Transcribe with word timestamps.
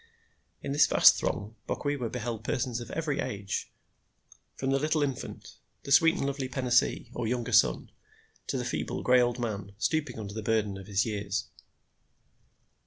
In 0.63 0.71
this 0.71 0.87
vast 0.87 1.17
throng 1.19 1.57
Bokwewa 1.69 2.11
beheld 2.11 2.43
persons 2.43 2.79
of 2.79 2.89
every 2.89 3.19
age, 3.19 3.71
from 4.55 4.71
the 4.71 4.79
little 4.79 5.03
infant, 5.03 5.57
the 5.83 5.91
sweet 5.91 6.15
and 6.17 6.25
lovely 6.25 6.49
penaisee, 6.49 7.11
or 7.13 7.27
younger 7.27 7.51
son, 7.51 7.91
to 8.47 8.57
the 8.57 8.65
feeble, 8.65 9.03
gray 9.03 9.21
old 9.21 9.37
man, 9.37 9.73
stooping 9.77 10.17
under 10.17 10.33
the 10.33 10.41
burden 10.41 10.75
of 10.79 10.87
his 10.87 11.05
years. 11.05 11.49